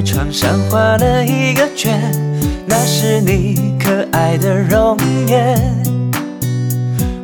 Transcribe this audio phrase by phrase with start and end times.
[0.00, 2.00] 在床上画了一个圈，
[2.64, 4.96] 那是你可爱的容
[5.28, 5.54] 颜。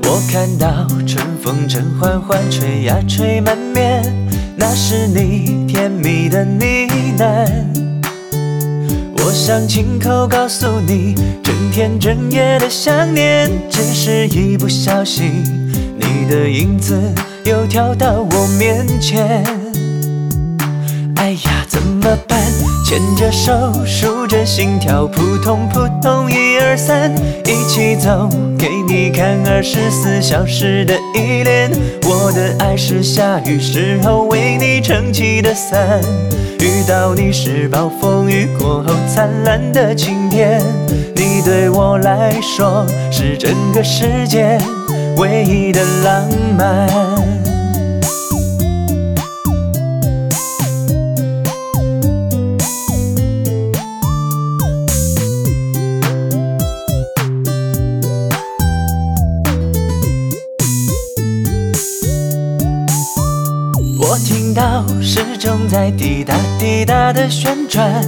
[0.02, 4.02] 我看到春风正缓缓吹呀吹满面，
[4.58, 6.66] 那是你甜蜜的呢
[7.16, 7.48] 喃。
[9.24, 15.42] 我想亲口告诉你，整天整夜的想念，只是一不小心，
[15.96, 16.94] 你的影子
[17.46, 19.42] 又跳到我面前。
[21.16, 21.82] 哎呀，怎
[22.16, 22.40] 么办？
[22.84, 27.12] 牵着手，数着心跳，扑通扑通，一二三，
[27.44, 31.70] 一起走，给你看二十四小时的依恋。
[32.04, 36.00] 我的爱是下雨时候为你撑起的伞，
[36.60, 40.62] 遇到你是暴风雨过后灿烂的晴天。
[41.14, 44.58] 你对我来说是整个世界
[45.16, 46.24] 唯一的浪
[46.56, 47.45] 漫。
[63.98, 68.02] 我听到时钟在滴答滴答的旋转，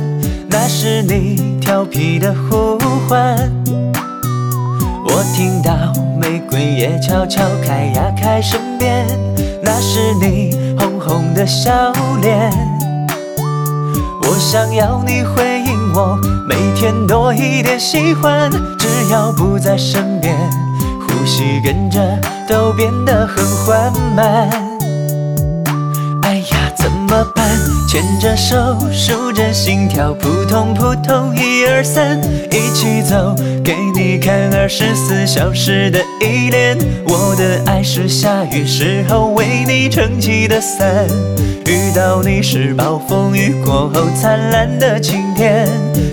[0.49, 3.37] 那是你调皮的呼唤。
[5.07, 5.73] 我听到
[6.21, 9.07] 玫瑰也悄悄开呀开身边，
[9.63, 11.71] 那是你红红的笑
[12.21, 12.53] 脸。
[14.23, 20.37] 我想要你回应我，每天多一点喜欢，只要不在身边，
[21.01, 21.99] 呼吸跟着
[22.47, 24.68] 都变得很缓慢。
[27.19, 27.49] 怎么办？
[27.89, 32.17] 牵着手，数着心跳，扑通扑通，一二三，
[32.53, 33.35] 一起走，
[33.65, 36.79] 给你看二十四小时的依恋。
[37.09, 41.09] 我的爱是下雨时候为你撑起的伞，
[41.67, 45.67] 遇到你是暴风雨过后灿烂的晴天。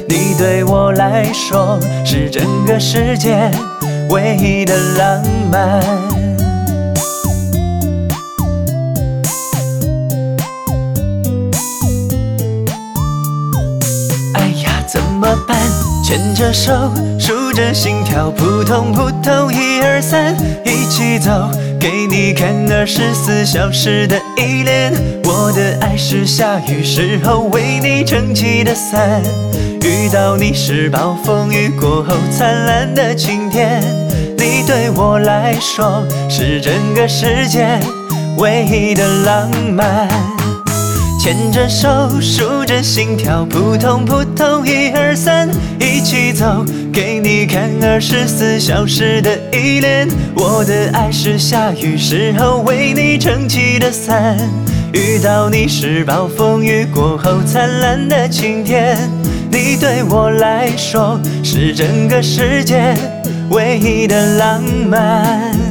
[0.10, 3.52] 你对我来说是整个世界
[4.10, 6.05] 唯一的浪漫。
[16.36, 20.36] 着手，数着心跳，扑通扑通，一二三，
[20.66, 24.92] 一起走，给你看二十四小时的依恋。
[25.24, 29.24] 我的爱是下雨时候为你撑起的伞，
[29.82, 33.82] 遇到你是暴风雨过后灿烂的晴天。
[34.38, 37.80] 你对我来说是整个世界
[38.38, 40.35] 唯一的浪漫。
[41.26, 41.90] 牵着手，
[42.22, 45.50] 数着心跳，扑通扑通，一二三，
[45.80, 46.64] 一起走，
[46.94, 50.08] 给你看二十四小时的依恋。
[50.36, 54.38] 我的爱是下雨时候为你撑起的伞，
[54.94, 58.96] 遇到你是暴风雨过后灿烂的晴天。
[59.50, 62.94] 你对我来说是整个世界
[63.50, 65.65] 唯一的浪漫。